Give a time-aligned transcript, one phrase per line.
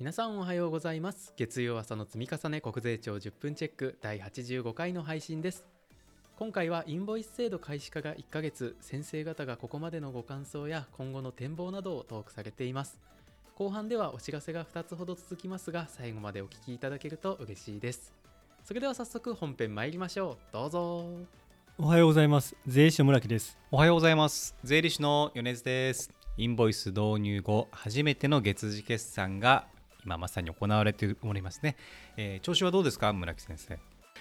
[0.00, 1.34] 皆さんおはようございます。
[1.36, 5.66] 月曜朝の積み重ね国税庁10分チェック第85回の配信です。
[6.38, 12.98] 今回はインボイス制度開始化が1ヶ月先生方がここまでのご感想や今後の展望などをトークされています。
[13.56, 18.14] 後半ではお知らせが2つほど続きますが最後までお聞きいただけると嬉しいです。
[18.64, 20.52] それでは早速本編参りましょう。
[20.54, 21.10] どうぞ。
[21.76, 22.56] おはようございます。
[22.66, 23.58] 税理士の村木です。
[23.70, 24.56] おはようございます。
[24.64, 26.10] 税理士の米津です。
[26.38, 29.66] インボイス導入後初めての月次決算が
[30.04, 31.76] 今まさに行われておりますね、
[32.16, 33.12] えー、調子はどうですか？
[33.12, 33.78] 村木先生。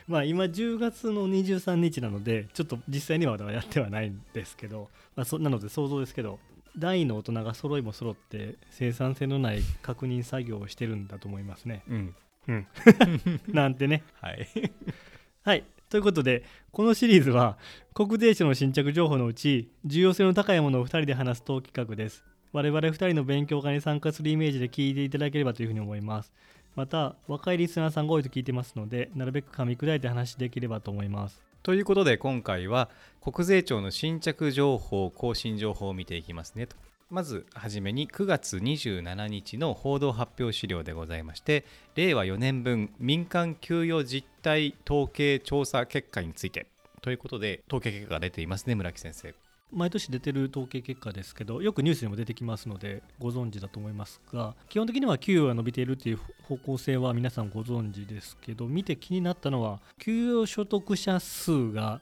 [0.08, 6.40] まあ今10月の23日なのでちょっと実際にはやってはないんですけど、まあ、そなので想像ですけど
[6.78, 11.84] 大の大人が揃いも揃って生産性のない確認作業をしてるんだと思いますね。
[11.90, 12.16] うん、
[12.48, 12.68] うん、
[13.54, 14.04] なんてね。
[14.22, 14.48] はい、
[15.44, 17.58] はい、ということでこのシリーズは
[17.94, 22.24] 国税庁の新着情報のうち重要性の高いものを2人で話す当企画です。
[22.52, 26.32] 我々2人の勉強会に参加するイメージで聞いていただければというふうに思います。
[26.76, 31.42] また、若いリスナーさんが多いと聞いてますので、なるべく噛み砕いて話できればと思います。
[31.62, 32.90] ということで、今回は
[33.22, 36.76] 国税庁の新着情報、更新情報を見ていきますねと。
[37.10, 46.68] まずはじめに9月27日の報道発表資料でございまして令和4年分民間給与実態統計調査結果について
[47.02, 49.34] ということで統計結果が出ていますね村木先生
[49.72, 62.02] 毎年出てる統計結果ですけどよくニュースにも出てきますのでご存知だと思いますが基本的には給与が伸びているという方向性は皆さんご存知ですけど見て気になったのは給与所得者数が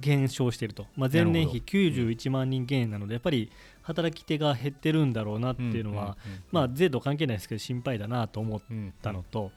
[0.00, 3.50] 減少していると、まあ、前年比91万人減なのでやっぱり
[3.82, 6.16] 働き手が減ってるんだろうなっていうのは、
[6.50, 8.60] まあ、税と関係ないですけど心配だなと思っ
[9.00, 9.52] たのと、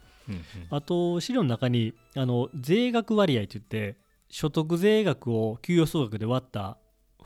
[0.70, 3.98] あと資料の中にあの税額割合といって
[4.30, 6.78] 所得税額を給与総額で割った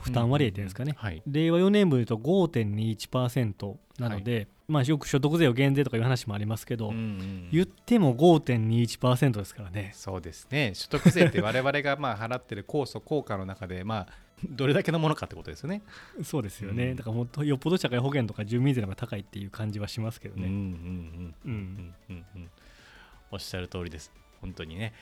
[0.04, 9.92] 負担割合ですかね、はい、令和4年分で言うと5.21%なので、はい、まあ、よく所得税を減税とかいう話もありますけど、うんうん、言っても5.21%ですからね。
[9.96, 14.14] そうですね所得税って我々がまあ払ってる控訴効果の中で、まあ、
[14.50, 15.82] どれだけのものかってことですよね。
[16.24, 21.34] そうですよね、うん、だからもっとよっぽど社会保険とか住民税の方が高いっていう感じはしますけどね。
[23.32, 24.12] おっしゃる通りです。
[24.42, 24.94] 本当にね。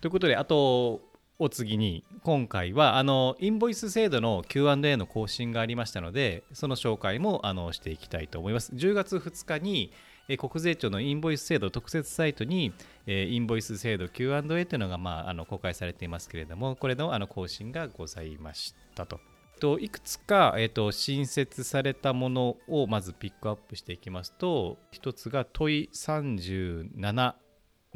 [0.00, 1.00] ということで、あと、
[1.38, 9.92] を次に今回はあのインボイス制度の Q&A の更新がありましたのでその紹介もあのしていきたいと思います10月2日に
[10.36, 12.74] 国税庁のインボイス制度特設サイトに
[13.06, 19.20] インボイス制度 Q&A というのが、まあ、あの公開されていますけれどもこれのあの更新がございましたと。
[19.60, 27.34] といくつか、えーと、新設されたものをまずピックアップしていきますと一つが問い37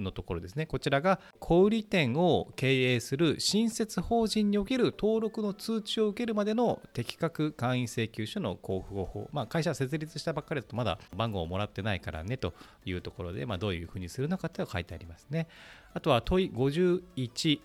[0.03, 0.67] のところですね。
[0.67, 12.55] こちらが小売店を経営する新設法人における登録の通知を受けるまでの適格会員請求書の交付方法、まあ、会社設立したばっかりだとまだ番号をもらってないからねと
[12.85, 15.49] いうところで、まあ、どういうふうにするのかって書いてありますね。
[15.95, 17.61] あとは問い51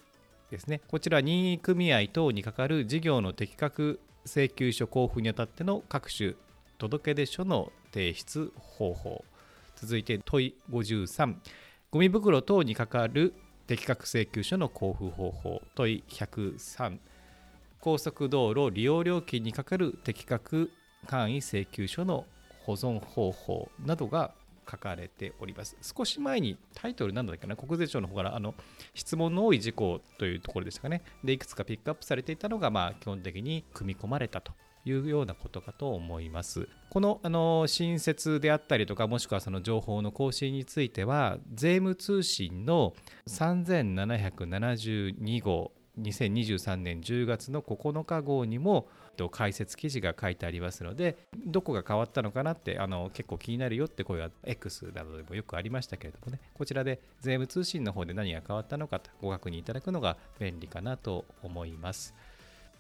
[0.52, 0.82] ですね。
[0.88, 6.36] こちら任意組合等にかかる事業の適格請求書交付にあたっての各種
[6.78, 9.26] 届出書の提出方法。
[9.78, 11.36] 続いて問い53
[11.98, 13.34] ゴミ袋等にかかる
[13.66, 17.00] 適格請求書の交付方法問い103
[17.80, 20.70] 高速道路利用料金にかかる適格
[21.08, 22.28] 簡易請求書の
[22.68, 24.36] 保存方法などが
[24.70, 25.76] 書かれております。
[25.82, 28.54] 少し前にタイトルなんだっけな、国税庁の方からあの
[28.94, 31.02] 質問の多い事項というところでしたかね。
[31.24, 34.52] で、いくつかピックアップされていたのが、まあ、基本的に組み込まれたと
[34.88, 36.70] いうようなことかと思います。
[36.90, 42.94] このあの新設であったりとかもしくはその情報の更新については税務通信の
[43.28, 48.88] 3772号2023年10月の9日号にも
[49.32, 62.14] 解説記事が書いてありますのでどこが変わったのかなってあの結構気になるよって声が X などでもよくありましたけれどもねこちらで税務通信の方で何が変わったのかとご確認いただくのが便利かなと思います。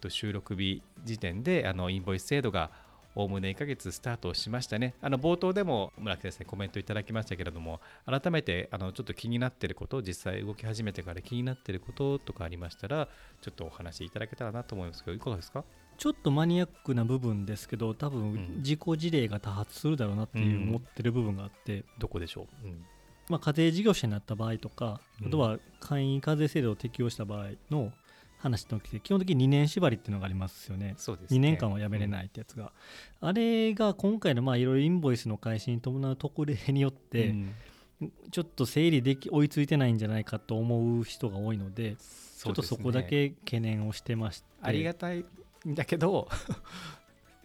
[0.09, 2.69] 収録日時点であのインボイス制度が
[3.15, 4.93] おおむね1ヶ月スタートしましたね。
[5.01, 13.07] あの冒頭でも村木先生コメントいただきましたけれども、改めてあのちょっと気になっていること、実際動き始めてから気になっていることとかありましたら、
[13.41, 15.63] ちょっとお話しいただけたらなと思いますけど、いかがですか？
[15.97, 22.85] ちょっとマニアックな部分ですけど、多分事故事例が多発するだろうなっていう思ってる部分があって、うん、どこでしょう、うん。
[23.29, 27.91] まあ、家庭事業者になった場合とか、あとは簡易課税制度を適用した場合の
[28.37, 30.95] 話の起きて基本的に2年縛りっていうのがありますよね。
[30.97, 31.37] そうですね。
[31.37, 32.71] 2年間はやめれないってやつが、
[33.21, 41.95] うん、あれが今回のまあいろいろインボイスの開始に伴う特例によって、うん、ちょっと整理でき追いついてないんじゃないかと思う人が多いので、ね、
[42.37, 44.47] ちょっとそこだけ懸念をしてまして。
[44.61, 45.25] ありがたい
[45.67, 46.27] んだけど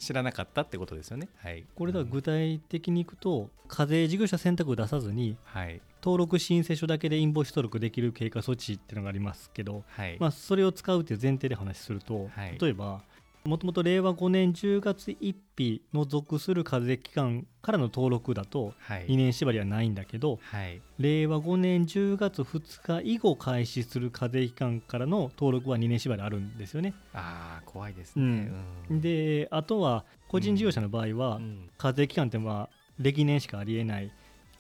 [0.02, 1.28] 知らなかったってことですよね。
[1.36, 5.80] はい、これでは具体的にいくと課税事業者選択を出さずにはい。
[6.02, 12.58] 登録申請書だけでインボイス登録できる経過措置っていうのがありますけど、はい、まあ、それを使うという前提で話すると、はい。
[12.60, 13.02] 例えば
[13.44, 19.06] もともと令和5年10月1日の属する課税期間からの登録だとはい。
[19.08, 20.80] 2年縛りはないんだけどはい。
[20.98, 26.94] 令和5年10月2日以後開始する課税期間からの登録は2年縛りあるんですよね。
[27.12, 28.22] ああ怖いですね。
[28.22, 28.64] うん。
[28.90, 29.00] うん。
[29.00, 31.68] であとは個人事業者の場合は、うん。
[31.76, 34.08] 課税期間ってまあ歴年しかありえないっ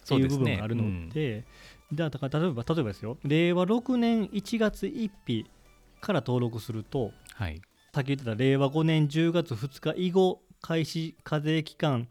[0.04, 1.44] ていう部分があるので、
[1.92, 3.16] だから例えば例えばですよ。
[3.22, 5.46] 令和6年1月1日
[6.00, 7.62] から登録するとはい
[7.94, 12.08] さっき言ってた令和5年10月2日以後開始課税期間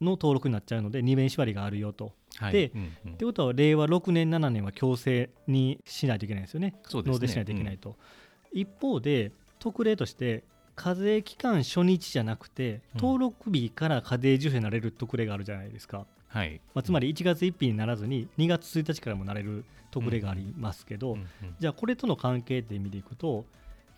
[0.00, 2.12] の登録になっちゃうので2年縛りがあるよと。
[2.36, 6.76] はいでうんうんってことは令和6年7年は強制にしないといけないですよね。
[6.84, 7.96] そうですね納税しないといけないと。
[8.52, 10.44] 一方で特例として
[10.76, 16.06] 課税期間初日じゃなくてうん登録日から課税事業者になれる特例があるじゃないですか。
[16.28, 21.26] はいまあ、つまり1月1日にならずに2月1日からもなれる特例がありますけど、うんうん
[21.58, 23.44] じゃあこれとの関係って意味でいくと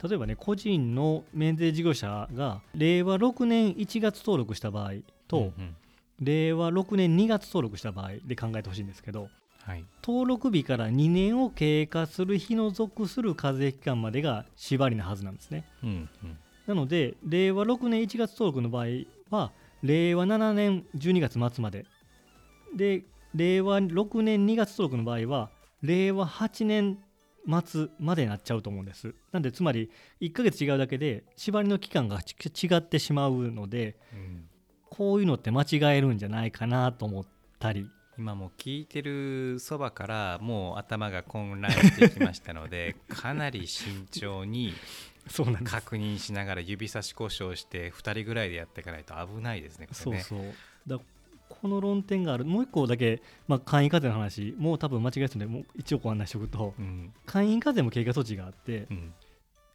[0.03, 4.93] 例えばね個人の免税事業者が令和6年1月登録した場合
[5.27, 5.77] と、うんうん。
[6.21, 9.29] 令和6年2月登録した場合で考えてほしいんですけど
[9.63, 9.85] はい。
[10.03, 15.65] 登録日から2年を経過する日の属する課税期間までが縛りなはずなんですね。
[15.83, 16.39] うんうん。
[16.67, 18.87] なので令和6年1月登録の場合
[19.31, 19.53] は
[19.83, 21.87] 令和7年12月末まで。
[22.75, 23.05] で
[23.35, 25.51] 令和6年2月登録の場合は
[25.83, 26.99] 令和8年
[27.47, 29.15] 末までなっちゃうと思うんです。
[29.33, 29.91] なんでつまり
[30.21, 34.49] 1ヶ月違うだけで縛りの期間がち違ってしまうのでうん。
[34.91, 37.27] こういうのって間違えるんじゃないかなと思っ
[37.59, 37.89] たり。
[38.19, 44.75] 今もう聞いてるそばからもう頭が混乱してきましたので かなり慎重に
[45.63, 50.23] 確認しながら指差し故障して2人ぐらいでやっていかないと危ないですねこれね。
[50.25, 50.53] そうそう。
[50.89, 50.99] だ
[51.49, 52.45] この論点がある。
[52.45, 54.55] もう一個だけ、まあ、簡易課税の話。
[54.59, 56.75] もう多分間違えてるのでもう一応ご案内しておくと。
[56.79, 57.13] うん。
[57.27, 59.15] 簡易課税も経過措置があってうん。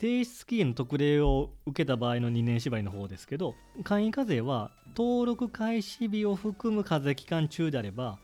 [0.03, 3.55] 提出期限の特例を受けた場合の2年縛りの方ですけど
[3.85, 8.19] 簡易課税は登録開始日を含む課税期間中であれば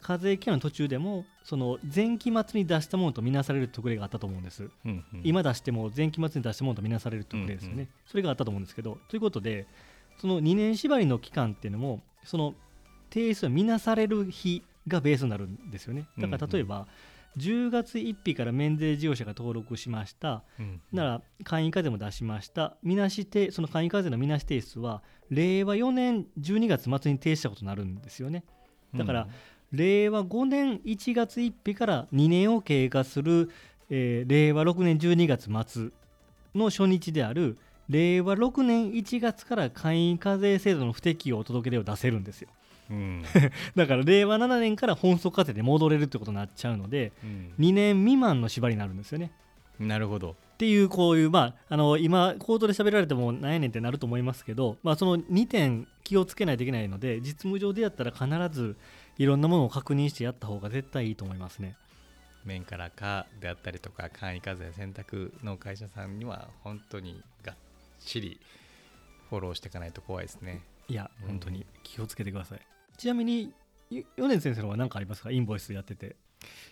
[0.00, 5.20] 課税期間の途中でもその前期末に出したものとみなされる特例があったと思うんです、うんうん。
[5.22, 7.88] 今出しても前期末に出したものとみなされる特例ですよね、うんうん。
[8.06, 9.68] それがあったと思うんですけどということで
[10.18, 12.54] その2年縛りの期間っていうのもその
[13.10, 16.06] 提出を見なされる日がベースになるんですよね。
[16.18, 16.86] だから例えば、
[17.36, 20.44] 10月1日から免税事業者が登録しました。
[20.58, 22.76] うんなら簡易課税も出しました。
[22.82, 28.44] みなしてその簡易課税のみなし提出は令和4年12月末に提出したことになるんですよね。
[28.94, 29.28] だから
[29.72, 33.50] 令和5年1月1日から2年を経過する、
[33.90, 35.90] えー令和6年12月末
[36.54, 37.58] の初日である
[37.88, 42.48] 令和6年1月から簡易課税制度の不適用届け出を出せるんですよ
[42.90, 43.22] うん。
[43.74, 47.54] だから令和7年から本則課税で戻れるってことになっちゃうのでうん。
[47.58, 49.32] 2年未満の縛りになるんですよね。
[49.78, 50.36] なるほど。
[50.54, 58.26] っていうこういうまああの今口頭で喋られてもなんやねんってなると思いますけど、まあ、その2点気をつけないといけないので実務上でやったら必
[58.56, 58.76] ず
[59.18, 61.76] いろんなものを確認してやった方が絶対いいと思いますね。
[62.44, 67.56] 面からかであったりとか簡易課税選択の会社さんには本当にがっ
[68.00, 68.38] ちり
[69.30, 72.60] フォローしていかないと怖いですねいやうん本当に気をつけてください。
[72.96, 73.52] ちなみに
[73.90, 75.30] よ米津先生のは何かありますか？
[75.30, 76.16] インボイスやってて。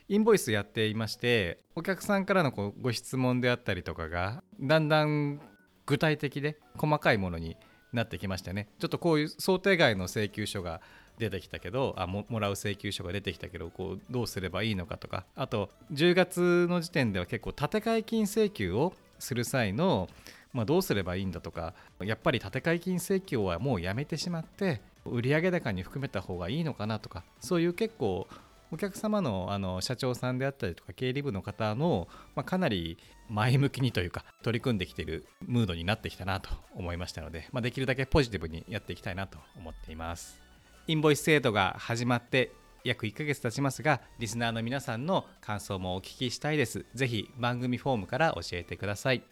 [0.08, 5.40] インボイスやっていましてお客さんからのこうご質問であったりとかがだんだん
[5.86, 7.56] 具体的で細かいものに
[7.94, 10.82] なってきましたねちょっとこういう想定外の請求書が
[11.18, 20.08] 出てきたけどあももらう請求書が出てきたけどこうどうすればいいのかとかあと10月の時点では結構建て替え金請求をする際の、
[20.52, 28.28] まあ、どうすればいいんだとかやっぱり建て替え金請求はもうやめてしまって売上高に含めた方がいいのかなとかそういう結構
[28.70, 32.96] お客様のあの社長さんであったりとか経理部の方の、まあ、かなり
[33.28, 40.40] 前向きにというか取り組んできているムードになってきたなと思いましたので、まあ、できるだけポジティブにやっていきたいなと思っています。
[40.86, 42.50] インボイス制度が始まって
[42.82, 46.86] 約1ヶ月経ちますがリスナーの皆さんの感想もお聞きしたいです。
[46.94, 49.22] ぜひ番組フォームから教えてください。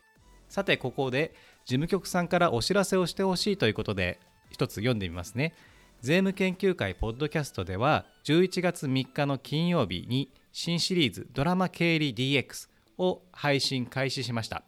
[0.50, 1.32] さてここで
[1.64, 4.18] 事務局さんからお知らせをしてほしいということで
[4.50, 5.54] 一つ読んでみますね。
[6.00, 14.64] 税務研究会ポッドキャストでは11月3日の金曜日に新シリーズドラマ経理 DX を配信開始しました。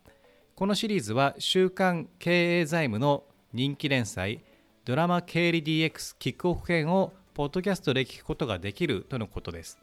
[0.54, 4.44] このシリーズは週刊経営財務の人気連載
[4.84, 9.80] ドラマ経理 DX キックオフ編をポッドキャストで聞くことができるとのことです。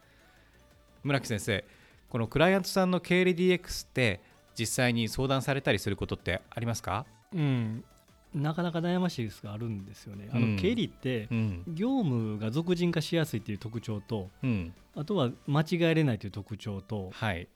[1.02, 1.62] 村木先生
[2.08, 4.20] このクライアントさんの経理 DX って
[4.60, 7.06] 実際に相談されたりすることってありますか？
[7.34, 7.84] うん、
[8.34, 10.28] なかなか悩ましいですがあるんですよね。
[10.32, 10.56] あの、うん。
[10.56, 11.62] 経理ってうん。
[11.68, 14.74] 業務が俗人化しやすいっていう特徴とうん。
[14.94, 17.48] あとは間違えれないという特徴とはい。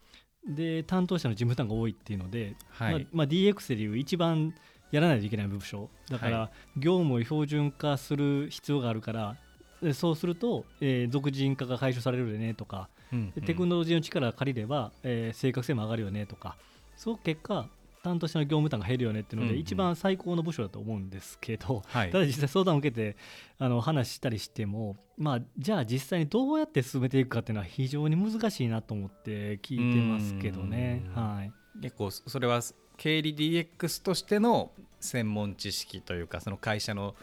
[0.47, 4.55] で担当者の事務負担が多いっていうので、はい、まあまあ、DX でいう一番
[4.91, 5.89] やらないといけない部署。
[6.11, 9.37] だから、は業務を標準化する必要があるから
[9.83, 16.57] でそうすると、えー俗人化が解消されるよねとかうんでテクノロジーの力を借りれば、えー正確性も上がるよねとか
[16.97, 17.69] その結果
[18.05, 19.63] 担当者の業務負担が減るよねっていうので、うんうん。
[19.63, 22.13] 一番最高の部署だと思うんですけど、はい。
[22.13, 23.17] ただ実際相談を受けて
[23.59, 31.03] あの話したりしても、まあ、じゃあ実際にどうやって進めていくかっていうのは非常に難しいなと思って聞いてますけどね。
[31.17, 31.23] うん。
[31.37, 31.53] はい。
[31.81, 32.61] 結構それは
[32.99, 34.71] 経理 DX としての
[35.01, 37.15] 専門知識というかその会社の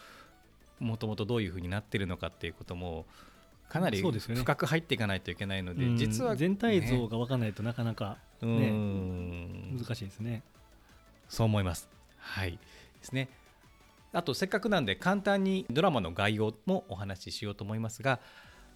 [0.80, 3.06] もともとどういうふうになってるのかっていうことも
[3.70, 5.98] かなり深く入っていかないといけないので、うん。
[5.98, 10.44] 実は、全体像が分からないとなかなかうねん難しいですね。
[11.30, 11.90] そう思います。
[12.18, 12.58] はいで
[13.04, 13.30] すね。
[14.14, 18.20] あとせっかくなんで簡単にドラマの概要もお話ししようと思いますが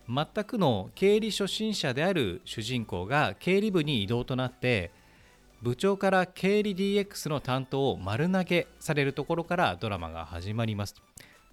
[0.07, 4.91] 全くの経理初心者である主人公が経理部に異動となって
[5.61, 10.95] 部長から経理 DX の担当を丸投げされるところからドラマが始まります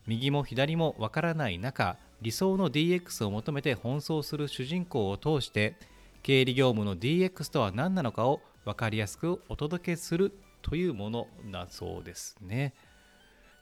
[0.07, 5.77] 右も左もわからない中理想の DX を求めて奔走する主人公を通して
[6.23, 12.75] 経理業務の DX とは何なのかを分かりやすくお届けするというものだそうですね。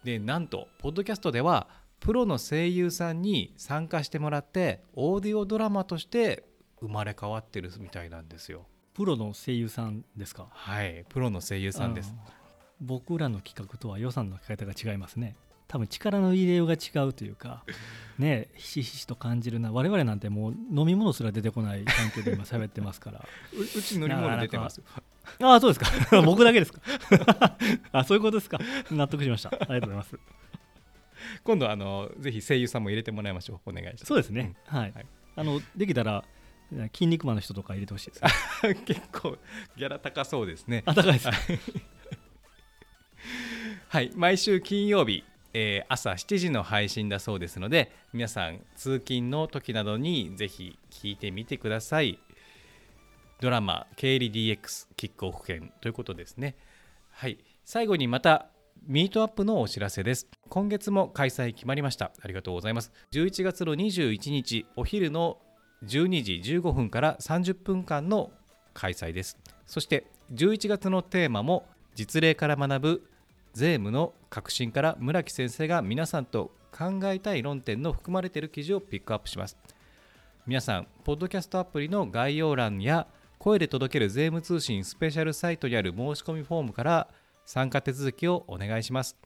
[0.04, 1.68] でなんとポッドキャストでは
[2.00, 6.44] プロの声優さんに参加してもらってオーディオドラマとして
[6.80, 8.66] 生まれ変わってるみたいなんですよ。
[8.94, 10.48] プロの声優さんですか？
[10.50, 12.14] はいプロの声優さんです。
[12.80, 15.36] 僕らの企画とは予算のかけ方が違いますね
[15.70, 17.62] 多分力の入れようが違うというか
[18.18, 23.20] ねひしひしと感じるな我々なんてもう飲み物すら出てこない環境で今喋ってますから。
[23.54, 24.78] ううち乗り物出てます。
[24.78, 24.84] よ
[25.42, 26.22] ああそうですか。
[26.26, 26.80] 僕だけですか。
[27.92, 28.58] あそういうことですか。
[28.90, 29.50] 納得しました。
[29.50, 30.18] ありがとうございます。
[31.44, 33.70] 今度あのぜひ声優さんも入れてもらいましょう。
[33.70, 34.06] お願いします。
[34.06, 35.06] そうですね、はい、はい。
[35.36, 36.24] あのできたら
[36.92, 38.22] 筋肉マンの人とか入れてほしいです、
[38.66, 39.38] ね、結構
[39.76, 40.82] ギャラ高そうですね。
[40.84, 41.28] あ高いです
[43.88, 44.12] はい。
[44.14, 52.18] 毎週金曜日、えー朝7時の配信だそうですので皆さん通勤の時などにぜひ聞いてみてください。
[53.40, 56.56] ドラマ「経理 DX キックオフ編」ということですね。
[57.10, 57.38] はい。
[57.64, 58.48] 最後にまた
[58.86, 60.26] ミートアップのお知らせです。
[60.48, 62.12] 今月も開催決まりました。
[62.22, 62.92] ありがとうございます。
[63.12, 65.38] 11月の21日お昼の
[65.84, 68.30] 12時15分から30分間の
[68.74, 69.38] 開催です。
[69.66, 73.10] そして11月のテーマも実例から学ぶ
[73.52, 79.56] 税務の革新から村木先生が皆さんと考えたい論点の含まれている記事をピックアップします。
[80.46, 83.06] 皆さんポッドキャストアプリの概要欄や
[83.38, 87.08] 声で届ける税務通信スペシャルサイトにある申し込みフォームから
[87.44, 89.16] 参加手続きをお願いします。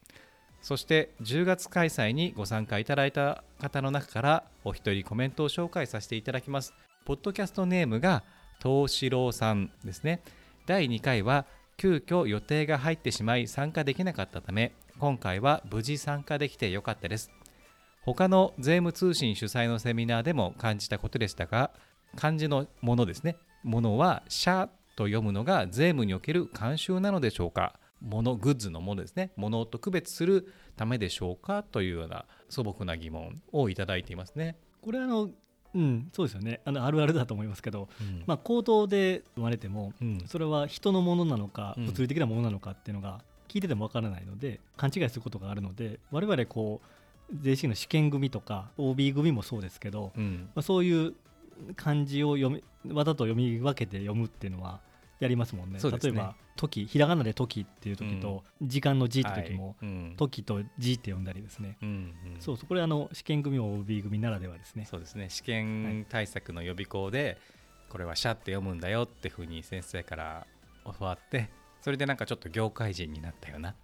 [0.62, 6.72] そして10月開催にご参加いただいた方の中からお一人コメントを紹介させていただきます。
[7.04, 8.24] ポッドキャストネームが
[8.62, 10.22] 東四郎さんですね。
[10.64, 11.44] 第2回は
[11.76, 17.30] 急遽予定が入ってしまい参加できなかったため今回は無事参加できてよかったです。
[18.02, 21.70] 他の税務通信主催のセミナーでも感じたことでしたが
[22.16, 23.36] 漢字のものですね。
[23.62, 27.80] ものは「シャ」と読むのが税務における慣習なのでしょうか。
[28.00, 29.32] ものグッズのものですね。
[29.36, 35.30] ものと区別するためでしょうかというような素朴な疑問をいただいていますね、これあの
[35.74, 36.60] うんそうですよね。
[36.64, 38.22] あのあるあるだと思いますけど、うん。
[38.26, 40.18] まあ、口頭で生まれてもうん。
[40.26, 41.86] それは人のものなのかうん。
[41.86, 46.80] 物理的なものなのかっていうのが聞いててもわからないので勘違いすることがあるので我々こ
[47.32, 50.48] う税理士の試験組とか OB 組もそうですけど、うん。
[50.54, 51.14] まあ、そういう
[51.76, 54.80] 漢字を読みわざと読み分けて読むっていうのは
[55.24, 55.80] やりますもんね。
[55.82, 55.90] ね。
[56.02, 59.76] 例えば「時」ひらがなで「時」っていう時と、時間の「字」って時もはい。
[59.82, 62.40] うん「時」と「字」って読んだりですね、うんうん。
[62.40, 64.84] そうそうこれあの試験組も OB 組ならではですね。
[64.84, 65.30] そうですね。
[65.30, 67.38] 試験対策の予備校で、
[67.88, 70.46] これは「シャ」って読むんだよってふうに先生から
[70.84, 71.50] 教わって
[71.80, 73.74] それでなんかちょっと業界人になったような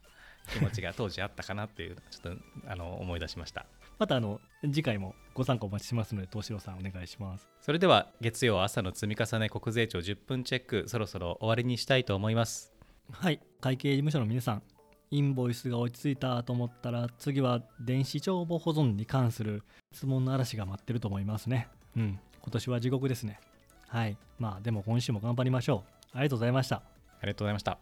[0.53, 3.67] 気持ちが当時あったかなっていうちょっとあの思い出しました
[4.01, 7.47] またあの次回もご参加お待ちしますので東四郎さんお願いします。
[7.61, 12.73] それでは月曜朝の積み重ね国税庁10分チェックそろそろ終わりにしたいと思います。
[13.13, 14.63] はい会計事務所の皆さん
[15.11, 21.69] インボイスが落ち着いたと思ったら次は電子帳簿保存に関する質問の嵐が待ってると思いますね。
[21.95, 22.19] うん。
[22.41, 23.39] 今年は地獄ですね。
[23.87, 26.17] はいまあでも今週も頑張りましょう。
[26.17, 26.77] ありがとうございました。
[26.77, 26.83] あ
[27.25, 27.79] りがとうございました。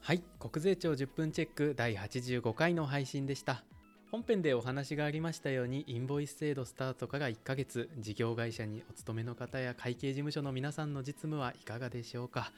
[0.00, 3.64] はい国税庁10分チェック第85回の配信でした
[4.12, 12.52] 本編でお話がありましたようにインボイス制度スタートから1ヶ月事業会社にお勤めの方や会計事務所の皆さんの実務はいかがでしょうか。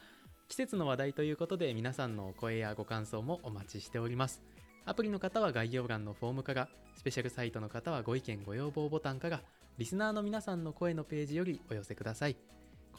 [0.49, 4.43] 季節の話題ということで皆さんのお声やご感想もお待ちしております。
[4.85, 9.40] アプリの方は概要欄のフォームからスペシャルサイトの方はご意見ご要望ボタンから
[9.78, 12.37] リスナーの皆さんの声のページよりお寄せください。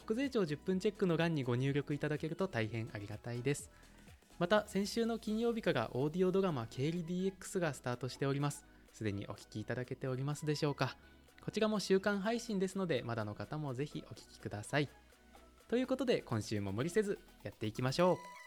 [0.06, 3.70] 国税庁10分チェックの欄にご入力いただけると大変ありがたいです。
[4.40, 8.64] また先週の金曜日からオーディオドラマ経理 DX がスタートしております。
[8.90, 10.96] すでにお聴きいただけておりますでしょうか。
[11.44, 14.88] こちらも週間配信ですのでまだの方もぜひお聴きください。
[15.68, 18.39] ということで今週も無理せずやっていきましょう。